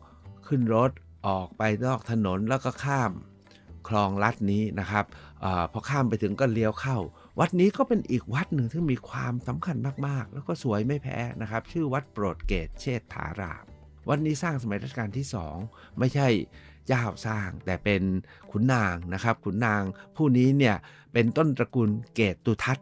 [0.47, 0.91] ขึ้นรถ
[1.27, 3.11] ออกไปนอกถนนแล้วก็ข้าม
[3.87, 5.05] คลองลัดนี้นะครับ
[5.43, 6.97] อพอข้ามไปถึงก็เลี้ยวเข้า
[7.39, 13.65] วัดนี้ก็เป็นอีกวัดหนึ่งที่มีความสำคัญมากๆ แล้วก็สวยไม่แพ้นะครับ ชื่อวัดโปรดเกตเชษฐาราม
[14.09, 15.55] วัดนี้สร้างสมัยรัชกาลที่สอง
[15.99, 16.27] ไม่ใช่
[16.89, 18.01] เจ้าสร้าง แต่เป็น
[18.51, 19.81] ขุนนางนะครับ ขุนนาง
[20.15, 20.75] ผู้นี้เนี่ย
[21.13, 22.77] เป็นต้นตระกูลเกตตุทัศ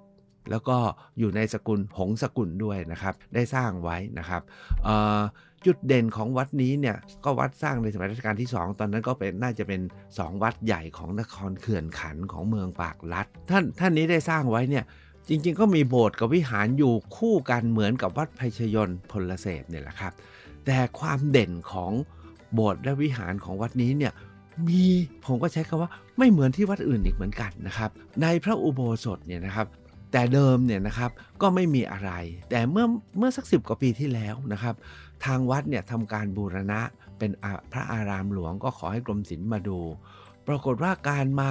[0.52, 0.78] แล้วก็
[1.20, 4.42] อยู่ในสกุลหงสกุลด้วยนะครับ ได้สร้างไว้นะครับ
[5.66, 14.84] จุดเด่นของวัดนี้เนี่ยก็วัดสร้างในสมัยรัชกาลที่ 2 ตอนนั้นก็เป็นน่าจะเป็น 2 วัดใหญ่ของนครเขื่อนขันของเมืองปากลัด ท่านท่านนี้ได้สร้างไว้เนี่ย
[15.30, 20.14] จริงๆ ก็มีโบสถ์กับวิหารอยู่คู่กันเหมือนกับวัดภัยชยนพลเศษเนี่ยแหละครับ
[20.66, 21.92] แต่ความเด่นของ
[22.54, 24.14] โบสถ์และวิหารของวัดนี้เนี่ย
[24.68, 24.84] มี
[25.26, 27.90] ผมก็ใช้คำว่าไม่เหมือนที่วัดอื่นอีกเหมือนกันนะครับ
[28.22, 29.68] ในพระอุโบสถเนี่ยนะครับ
[30.12, 32.12] แต่เดิมเนี่ยนะครับก็ไม่มีอะไร
[32.50, 32.86] แต่เมื่อ
[33.18, 34.76] เมื่อสักสิบกว่าปีที่แล้วนะครับ
[35.26, 36.82] ทางวัดเนี่ยทำการบูรณะ
[37.18, 37.32] เป็น
[37.72, 39.80] พระอารามหลวงก็ขอให้กรมศิลป์มาดู
[40.48, 41.50] ปรากฏว่าการมา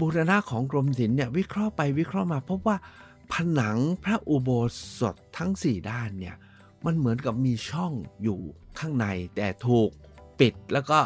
[0.00, 2.76] บูรณะของกรมศิลป์เนี่ยวิเคราะห์ไปวิเคราะห์มา พบว่า
[3.32, 4.50] ผนังพระอุโบ
[4.98, 6.36] สถทั้ง 4 ด้านเนี่ย
[6.84, 8.40] มันเหมือนกับมีช่องอยู่
[8.78, 9.06] ข้างใน
[9.36, 9.90] แต่ถูก
[10.42, 10.98] ปิดแล้วก็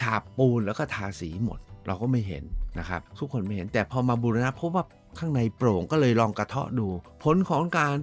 [0.00, 2.44] ฉาบปูนแล้วก็ทาสีหมด เราก็ไม่เห็น
[2.78, 4.84] นะครับ ทุกคนไม่เห็นแต่พอมาบูรณะพบว่า
[5.18, 6.88] ข้างในโปร่งก็เลยลองกระเทาะดู
[7.22, 7.96] ผลของการ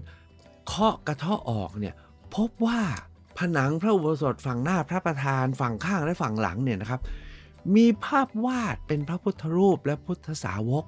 [0.67, 1.95] เคาะกระเทาะออกเนี่ย
[2.36, 2.79] พบว่า
[3.38, 7.01] ผนังพระอุโบสถฝั่งหน้าพระประธานฝั่งข้างและฝั่งหลังเนี่ยนะครับ
[7.75, 10.86] มีภาพวาดเป็นพระพุทธรูปและพุทธสาวก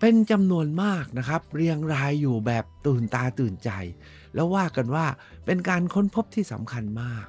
[0.00, 3.70] เป็นจำนวนมากนะครับ เรียงรายอยู่แบบตื่นตาตื่นใจ
[4.34, 5.06] แล้วว่ากันว่า
[5.46, 7.26] เป็นการค้นพบที่สำคัญมาก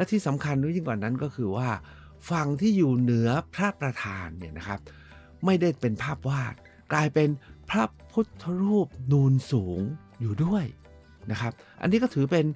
[0.00, 1.68] และที่สำคัญยิ่งกว่านั้นก็คือว่า
[2.30, 4.80] ฝั่งที่อยู่เหนือพระประธานเนี่ยนะครับ
[5.44, 6.54] ไม่ได้เป็นภาพวาด
[6.92, 7.28] กลายเป็น
[7.70, 9.80] พระพุทธรูปนูนสูง
[10.20, 10.64] อยู่ด้วย
[11.30, 12.46] นะครับ อันนี้ก็ถือเป็น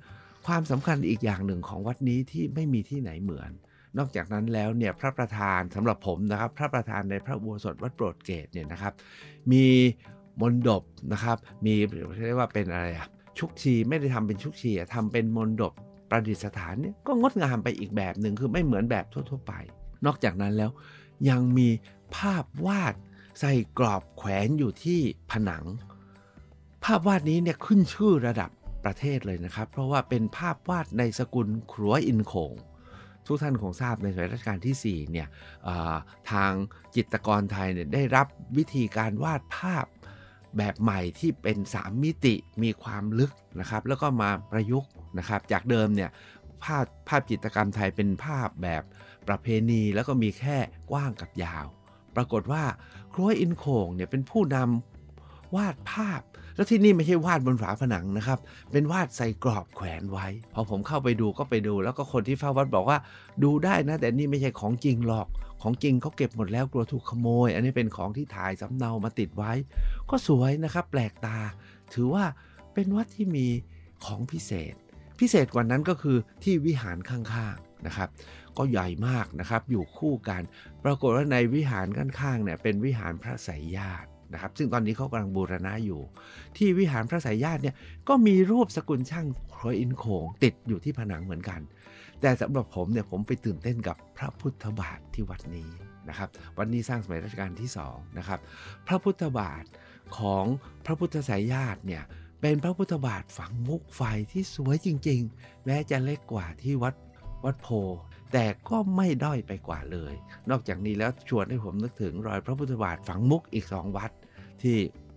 [0.47, 3.51] ความสำคัญอีกอย่างหนึ่งของวัดนี้ที่ไม่มีที่ไหนเหมือน
[3.99, 8.93] นอกจากนั้นแล้วเนี่ยพระประธานสำหรับผมนะครับ พระประธานในพระอุโบสถวัดโปรดเกตเนี่ยนะครับ
[9.53, 9.65] มี
[10.41, 11.75] มนดบนะครับ มี
[12.27, 15.73] เรียกว่าเป็นอะไรอะชุกชีไม่ได้ทำเป็นชุกชีทำเป็นมนดบ
[16.15, 19.55] ประดิษฐานเนี่ยก็งดงามไปอีกแบบหนึ่งคือไม่เหมือนแบบทั่ว ๆ ไป
[20.07, 20.71] นอกจากนั้นแล้ว
[21.31, 21.69] ยังมี
[22.17, 22.95] ภาพวาด
[23.41, 25.01] ใส่กรอบแขวนอยู่ที่
[25.31, 25.65] ผนัง
[26.85, 28.51] ภาพวาดนี้เนี่ยขึ้นชื่อระดับ
[28.85, 32.55] ประเทศเลยนะครับ เพราะว่าเป็นภาพวาดในสกุลครัวอินโขง
[33.27, 35.29] ทุกท่านคงทราบในสมัยรัชกาลที่ 4 เนี่ย
[36.31, 36.53] ทาง
[36.95, 39.87] จิตรกรไทยเนี่ยได้รับวิธีการวาดภาพ
[40.57, 46.11] แบบใหม่ที่เป็น 3 มิติมีความลึกนะครับ แล้วก็มาประยุกต์ นะครับ จากเดิมเนี่ย
[46.65, 48.83] ภาพภาพจิตรกรรมไทยเป็นภาพแบบ
[49.29, 50.57] ประเพณีแล้วก็มีแค่
[50.91, 51.67] กว้างกับยาว
[52.17, 52.63] ปรากฏว่า
[53.13, 56.21] ครัวอินโขงเนี่ยเป็นผู้นำวาดภาพ
[56.57, 58.39] แล้วที่นี่ไม่ใช่วาดบนฝาผนังนะครับ
[58.73, 62.99] เป็นวาดใส่กรอบแขวนไว้ พอผมเข้าไปดูก็ไปดู แล้วก็คนที่เฝ้าวัดบอกว่า
[63.43, 65.27] ดูได้นะ แต่นี่ไม่ใช่ของจริงหรอก
[65.63, 69.53] ของจริงเขาเก็บหมดแล้วกลัวถูกขโมย อันนี้เป็นของที่ถ่ายสำเนามาติดไว้
[70.11, 71.39] ก็สวยนะครับ แปลกตา
[71.93, 72.25] ถือว่า
[72.75, 73.47] เป็นวัดที่มี
[74.05, 74.75] ของพิเศษ
[75.19, 78.09] พิเศษกว่านั้นก็คือที่วิหารข้างๆนะครับ
[78.59, 80.43] ก็ใหญ่มากนะครับอยู่คู่กัน
[80.85, 86.01] ปรากฏว่าในวิหารข้างๆเนี่ยเป็นวิหารพระไสยญาตินะครับ ซึ่งตอนนี้เขากำลังบูรณะอยู่
[86.57, 87.75] ที่วิหารพระสายญาติเนี่ย
[88.09, 91.61] ก็มีรูปสกุลช่างครออินโขงติดอยู่ที่ผนังเหมือนกัน
[92.21, 95.69] แต่สำหรับผมเนี่ยผมไปตื่นเต้นกับพระพุทธบาทที่วัดนี้
[96.09, 98.41] นะครับวัดนี้สร้างสมัยรัชกาลที่2นะครับ
[98.87, 99.65] พระพุทธบาท
[100.19, 100.45] ของ
[100.87, 102.03] พระพุทธสายญาติเนี่ย
[102.47, 104.01] เป็นพระพุทธบาทฝังมุกไฟ
[104.33, 106.95] ที่สวยจริงๆ แม้จะเล็กกว่าที่วัด
[107.45, 107.69] วัดโพ
[108.33, 110.15] แต่ก็ไม่ด้อยไปกว่าเลย
[110.51, 114.11] นอกจากนี้แล้วชวนให้ผมนึกถึงรอยพระพุทธบาทฝังมุกอีกสองวัด
[114.63, 114.77] ที่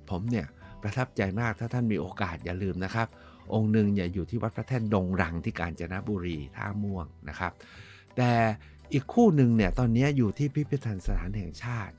[0.09, 0.47] ผมเนี่ย
[0.81, 3.07] ประทับใจมากถ้าท่านมีโอกาสอย่าลืมนะครับ
[3.53, 7.51] องค์หนึ่งเนี่ยอยู่ที่วัดพระแท่นดงรังที่กาญจนบุรีท่าม่วงนะครับ
[8.17, 8.31] แต่
[8.93, 11.95] อีกคู่หนึ่งเนี่ยตอนนี้อยู่ที่พิพิธภัณฑ์สถานแห่งชาติ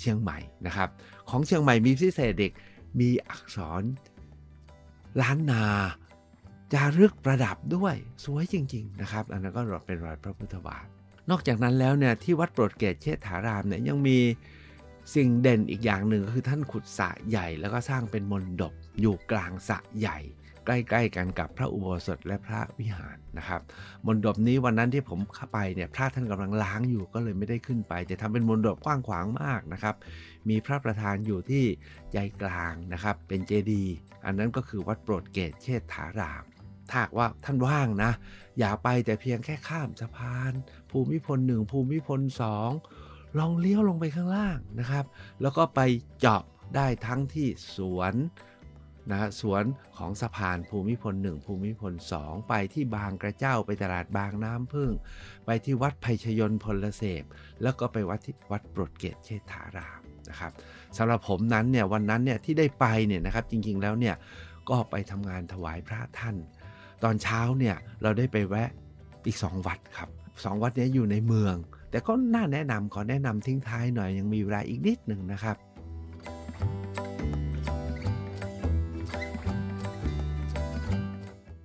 [0.00, 0.88] เชียงใหม่นะครับ
[1.30, 2.52] ของเชียงใหม่มีพิเศษเด็ก
[3.00, 3.84] มีอักษร
[5.22, 5.64] ล้านนา
[6.72, 10.86] จารึกประดับด้วยสวยจริง ๆ นะครับ อันนั้นก็เป็นรอยพระพุทธบาท
[11.30, 14.18] นอกจากนั้นแล้วเนี่ยที่วัดโปรดเกตเชษฐารามเนี่ยยังมี
[15.14, 20.18] สิ่งเด่นอีกอย่างหนึ่งก็คือท่านขุดสระใหญ่แล้วก็สร้างเป็นมณฑปอยู่กลางสระใหญ่
[20.66, 23.60] ใกล้ๆกันกับพระอุโบสถและพระวิหารนะครับ
[24.06, 29.94] มณฑปนี้วันนั้นที่ผมเข้าไปเนี่ยพระท่านกำลังล้างอยู่ก็เลยไม่ได้ขึ้นไป แต่ทำเป็นมณฑปกว้างขวางมากนะครับ
[30.48, 31.64] มีพระประธานอยู่ที่
[32.12, 36.44] ใจกลางนะครับ เป็นเจดีย์อันนั้นก็คือวัดโปรดเกตเชษฐาราม
[36.90, 38.12] ถ้าว่าท่านว่างนะ
[38.58, 40.52] อย่าไปแต่เพียงแค่ข้ามสะพาน
[40.90, 42.70] ภูมิพลหนึ่งภูมิพลสอง
[43.38, 45.04] ลองเลี้ยวลงไปข้างล่างนะครับ
[45.42, 45.80] แล้วก็ไป
[46.20, 46.42] เจาะ
[46.76, 48.14] ได้ทั้งที่สวน
[49.10, 49.64] นะสวน
[49.96, 54.90] ของสะพานภูมิพล 1 ภูมิพล 2 ไปที่บางกระเจ้าไปตลาดบางน้ำพึ่ง
[55.46, 57.24] ไปที่วัดไพชยนพลเสพ
[57.62, 60.52] แล้วก็ไปวัดที่วัดโปรดเกตเชษฐาราม นะครับ
[60.96, 64.14] สำหรับผมนั้นเนี่ยวันนั้นเนี่ยที่ได้ไปเนี่ยนะครับจริงๆแล้วเนี่ย
[64.68, 66.36] ก็ไปทำงานถวายพระท่าน
[67.02, 68.70] ตอนเช้าเนี่ยเราได้ไปแวะ
[69.26, 70.08] อีก 2 วัดครับ
[70.44, 71.54] สองวัดนี้อยู่ในเมือง
[71.90, 75.56] แต่ก็น่าแนะนำขอแนะนำทิ้งท้ายหน่อยยังมีเวลาอีกนิดหนึ่งนะครับ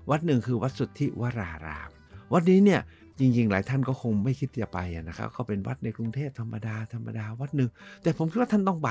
[0.10, 1.90] วัดหนึ่งคือวัดสุทธิวราราม
[2.34, 2.82] วัดนี้เนี่ย
[3.20, 7.70] จริง ๆ หลายท่านก็คงไม่คิดจะไปนะครับก็เป็นวัดในกรุงเทพธรรมดาธรรมดาวัดหนึ่ง
[8.04, 8.90] แต่ผมคิดว่าท่านต้องไป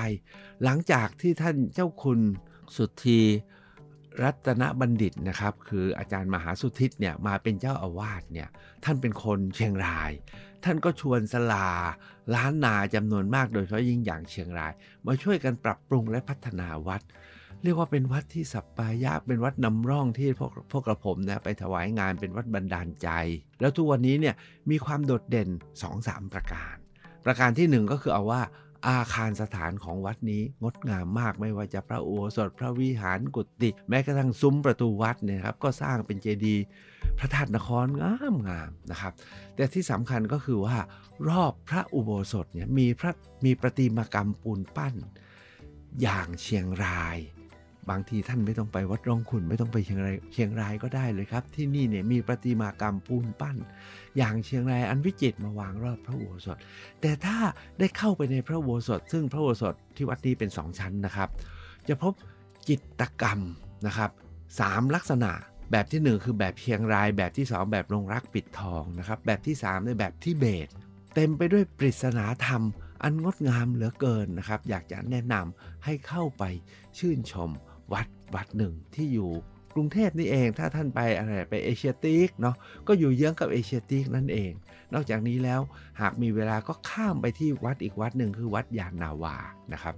[0.64, 2.20] หลังจากที่ท่านเจ้าคุณ
[2.76, 3.20] สุทธี
[4.22, 8.48] รัตนบัณฑิตนะครับ คืออาจารย์มหาสุทิศเนี่ยมาเป็นเจ้าอาวาสเนี่ย
[8.84, 10.12] ท่านเป็นคนเชียงราย
[10.64, 11.68] ท่านก็ชวนสลา
[12.34, 14.72] ล้านนาจำนวนมากโดยเฉพาะยิ่งอย่างเชียงราย
[15.06, 17.02] มาช่วยกันปรับปรุงและพัฒนาวัด
[17.62, 23.08] เรียกว่าเป็นวัดที่สัปปายะเป็นวัดนำร่องที่พวกพวกกระผมนะไปถวายงานเป็นวัดบันดาลใจ
[23.60, 24.34] แล้วทุกวันนี้เนี่ย
[24.70, 25.48] มีความโดดเด่น
[25.90, 26.76] 2-3 ประการ
[27.24, 28.42] ประการที่ 1 ก็คือเอาว่า
[28.88, 36.64] อาคารสถานของวัดนี้งดงามมากไม่ว่าจะพระอุโบสถพระวิหารกุฏิแม้กระทั่งซุ้มประตูวัดเนี่ยครับก็สร้างเป็นเจดีย์
[37.18, 39.12] พระธาตุนครงามงามนะครับ
[39.54, 40.76] แต่ที่สำคัญก็คือว่า
[41.28, 43.12] รอบพระอุโบสถเนี่ยมีพระ
[43.44, 44.94] มีประติมากรรมปูนปั้น
[46.02, 47.18] อย่างเชียงราย
[47.90, 53.56] บางทีท่านไม่ต้องไปวัดร่องขุนไม่ต้องไปเชียงรายเชียงรายก็ได้เลยครับ ที่นี่เนี่ยมีประติมากรรมปูนปั้น
[54.16, 56.58] อย่างเชียงรายอันวิจิตรมาวางรอบพระอุโบสถ
[57.00, 57.36] แต่ถ้า
[57.78, 61.28] ได้เข้าไปในพระอุโบสถ ซึ่งพระอุโบสถที่วัดนี้เป็น2ชั้นนะครับ
[61.88, 62.12] จะพบ
[62.68, 63.40] จิตกรรม
[63.86, 64.10] นะครับ
[64.60, 65.32] สามลักษณะ
[65.72, 70.68] แบบที่ 1 คือแบบเชียงรายแบบที่ 2 แบบลงรักปิดทองนะครับแบบที่ 3 ในแบบทิเบต
[71.14, 72.62] เต็มไปด้วยปริศนาธรรม
[73.02, 76.44] อันงดงามเหลือเกินนะครับ อยากจะแนะนำให้เข้าไป
[76.98, 77.50] ชื่นชม
[77.92, 79.30] วัดวัดหนึ่งที่อยู่
[79.74, 82.56] กรุงเทพนี่เองถ้าท่านไปอะไรไปเอเชียติกเนาะ
[82.88, 84.52] ก็อยู่เยื้องกับเอเชียติกนั่นเอง
[84.94, 85.60] นอกจากนี้แล้ว
[86.00, 89.36] หากมีเวลาก็ข้ามไปที่วัดอีกวัดหนึ่งคือวัดยานนาวา
[89.72, 89.94] นะครับ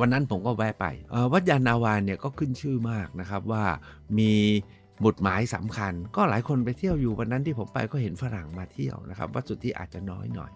[0.00, 0.86] วันนั้นผมก็แวะไป
[1.32, 3.64] วัดยานนาวาเนี่ยก็ขึ้นชื่อมากนะครับว่า
[4.18, 4.32] มี
[5.00, 10.52] หมุดหมายสำคัญ ก็หลายคนไปเที่ยวอยู่วันนั้นที่ผมไปก็เห็นฝรั่งมาเที่ยวนะครับวัดสุทธิอาจจะน้อยหน่อย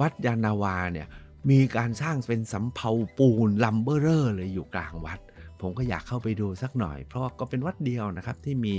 [0.00, 1.06] วัดยานนาวาเนี่ย
[1.50, 5.20] มีการสร้างเป็นสำเภาปูนลัมเบอร์เรอร์เลยอยู่กลางวัด
[5.60, 8.74] ผมก็อยากเข้าไปดูสักหน่อย เพราะก็เป็นวัดเดียวนะครับที่มี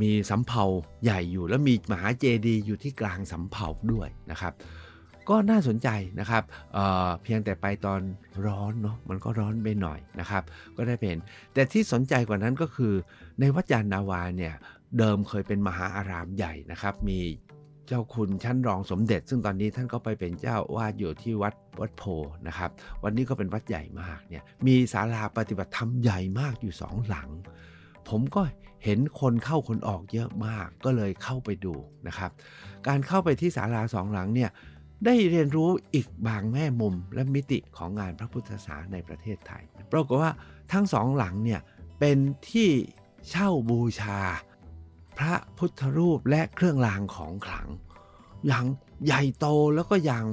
[0.00, 0.64] มีสำเภา
[1.04, 4.52] ใหญ่อยู่ แล้วมีมหาเจดีย์อยู่ที่กลางสำเภาด้วยนะครับ
[5.28, 5.88] ก็น่าสนใจ
[6.20, 8.00] นะครับเเพียงแต่ไปตอน
[8.46, 10.42] ร้อนเนาะมันก็ร้อนไปหน่อยนะครับ
[10.76, 11.16] ก็ได้เป็น
[11.54, 12.94] แต่ที่สนใจกว่านั้นก็คือ
[13.40, 14.54] ในวัดยานนาวาเนี่ย
[14.98, 17.20] เดิมเคยเป็นมหาอารามใหญ่นะครับ มี
[17.88, 22.02] เจ้าคุณชั้นรองสมเด็จ ซึ่งตอนนี้ท่านก็ไปเป็นเจ้าวาดอยู่ที่วัดวัดโพ
[22.46, 22.70] นะครับ
[23.04, 27.28] วันนี้ก็เป็นวัดใหญ่มากเนี่ยมีศาลาปฏิบัติธรรมใหญ่มากอยู่สองหลัง
[28.08, 28.42] ผมก็
[28.84, 31.74] เห็นคนเข้าคนออกเยอะมากก็เลยเข้าไปดู
[32.06, 32.30] นะครับ
[32.88, 34.50] การเข้าไปที่ศาลาสองหลังเนี่ย
[35.04, 40.32] ได้เรียนรู้อีกบางแง่มุมและมิติของงานพระพุทธศาสนาในประเทศไทยปรากฏว่า
[40.72, 41.60] ทั้งสองหลังเนี่ย
[41.98, 42.18] เป็น
[42.50, 42.68] ที่
[43.30, 44.20] เช่าบูชา
[45.18, 47.68] พระพุทธรูปและเครื่องรางของขลัง
[48.46, 48.64] อย่าง
[49.06, 50.24] ใหญ่โตแล้วก็อย่าง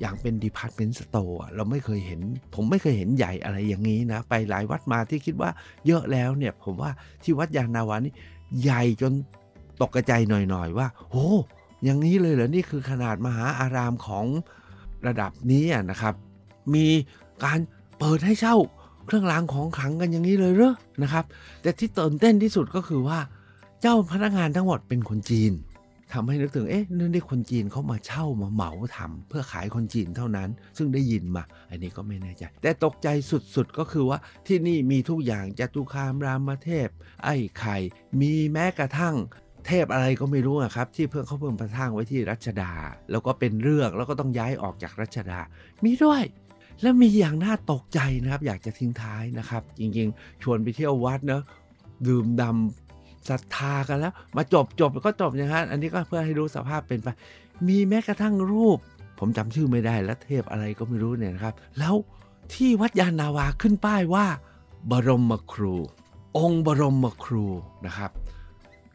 [0.00, 2.20] อย่างเป็น department store เราไม่เคยเห็น
[2.54, 5.50] ผมไม่เคยเห็นใหญ่อะไรอย่างนี้นะ ไปหลายวัดมาที่คิดว่า
[5.86, 6.90] เยอะแล้วเนี่ย ผมว่า
[7.22, 8.12] ที่วัดยานาวานี่
[8.62, 9.12] ใหญ่จน
[9.80, 11.26] ตกกระใจหน่อยๆว่าโอ้
[11.84, 14.26] อย่างนี้เลยเหรอ นี่คือขนาดมหาอารามของ
[15.06, 16.14] ระดับนี้นะครับ
[16.74, 16.86] มี
[17.44, 17.58] การ
[17.98, 18.56] เปิดให้เช่า
[19.06, 21.24] เครื่องรางของขลังกันอย่างนี้เลยเหรอนะครับ
[21.62, 23.18] แต่ที่ตื่นเต้นที่สุดก็คือว่า
[23.80, 25.52] เจ้าพนักงานทั้งหมดเป็นคนจีน
[26.12, 33.08] ทำให้นึกถึงเอ๊ะนี่ได้คนจีนเขามาเช่ามาเหมาทำเพื่อขายคนจีนเท่านั้น ซึ่งได้ยินมา อันนี้ก็ไม่แน่ใจ แต่ตกใจ
[33.54, 36.88] สุดๆก็คือว่าที่นี่มีทุกอย่างจตุคามรามเทพ
[37.24, 37.76] ไอ้ไข่
[38.20, 39.14] มีแม้กระทั่ง
[39.66, 42.72] เทพอะไรก็ไม่รู้ครับ ที่เพิ่งเขาเพิ่งประทางไว้ที่รัชดา
[43.10, 45.40] แล้วก็เป็นเรื่องแล้วก็ต้องย้ายออกจากรัชดา
[45.84, 46.22] มีด้วย
[46.82, 51.42] แล้วมีอย่างน่าตกใจนะครับ อยากจะทิ้งท้ายนะครับ จริงๆ ชวนไปเที่ยววัดเนะ
[52.06, 52.79] ดื่มดำ
[53.28, 57.08] ศรัทธากันแล้ว มาจบจบก็จบอย่างนั้นอันนี้ก็เพื่อให้รู้สภาพเป็นไป
[57.68, 58.78] มีแม้กระทั่งรูป
[59.18, 61.94] ผมจำชื่อไม่ได้แล้วเทพอะไรก็ไม่รู้เนี่ยนะครับ แล้ว
[62.54, 64.26] ที่วัดยานนาวาขึ้นป้ายว่า
[64.90, 65.74] บรมครู
[66.38, 67.46] องค์บรมครู
[67.86, 68.10] นะครับ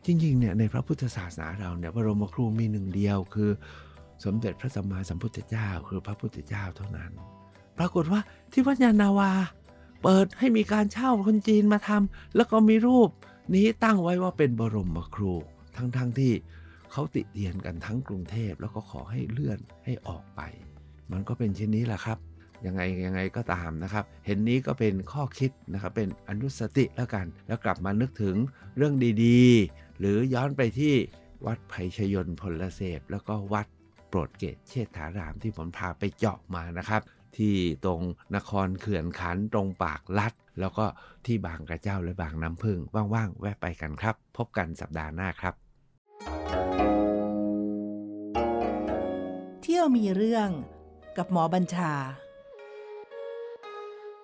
[0.06, 3.50] จริงๆเนี่ยในพระพุทธศาสนาเราเนี่ยบรมครูมีหนึ่งเดียวคือ
[4.24, 7.12] สมเด็จพระสัมมาสัมพุทธเจ้า คือพระพุทธเจ้าเท่านั้น
[7.78, 9.32] ปรากฏว่าที่วัดยานาวา
[10.04, 13.10] เปิดให้มีการเช่าคนจีนมาทำแล้วก็มีรูป
[13.54, 15.34] นี้ตั้งไว้ว่าเป็นบรมครู
[15.78, 16.34] ทั้งๆทที่
[16.92, 20.42] เขาติเตียนกันทั้งกรุงเทพแล้วก็ขอให้เลื่อนให้ออกไป
[21.12, 22.18] มันก็เป็นเช่นนี้แหละครับ
[22.66, 28.36] ยังไงยังไงก็ตามนะครับ เห็นนี้ก็เป็นข้อคิดนะครับ เป็นอนุสติแล้วกัน แล้วกลับมานึกถึง
[28.78, 30.94] เรื่องดีๆ หรือย้อนไปที่
[31.46, 33.68] วัดไผ่ชยนพลเสพแล้วก็วัด
[34.10, 37.02] โปรดเกตเชษฐารามที่ผมพาไปเจาะมานะครับ
[37.38, 38.02] ที่ตรง
[38.36, 40.86] นครเขื่อนขันตรงปากลัด แล้วก็
[41.26, 42.80] ที่บางกระเจ้าและบางน้ำพึ่ง
[43.14, 45.54] ว่างๆ แวะไปกันครับ พบกันสัปดาห์หน้าครับ
[49.62, 50.50] เที่ยวมีเรื่อง
[51.18, 51.94] กับหมอบัญชา